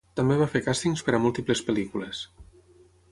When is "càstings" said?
0.67-1.05